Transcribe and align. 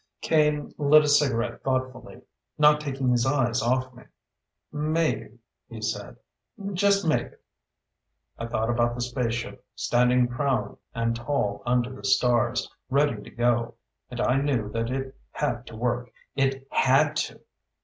Kane 0.21 0.73
lit 0.79 1.03
a 1.03 1.07
cigarette 1.07 1.61
thoughtfully, 1.61 2.21
not 2.57 2.81
taking 2.81 3.09
his 3.09 3.23
eyes 3.23 3.61
off 3.61 3.93
me. 3.93 4.05
"Maybe," 4.71 5.37
he 5.69 5.79
said. 5.79 6.15
"Just 6.73 7.05
maybe." 7.07 7.35
I 8.35 8.47
thought 8.47 8.71
about 8.71 8.95
the 8.95 9.01
spaceship 9.01 9.63
standing 9.75 10.27
proud 10.27 10.77
and 10.95 11.15
tall 11.15 11.61
under 11.67 11.91
the 11.93 12.03
stars, 12.03 12.67
ready 12.89 13.21
to 13.21 13.29
go. 13.29 13.75
And 14.09 14.19
I 14.19 14.37
knew 14.41 14.69
that 14.71 14.89
it 14.89 15.15
had 15.33 15.67
to 15.67 15.75
work. 15.75 16.11
It 16.35 16.67
had 16.71 17.15
to. 17.27 17.41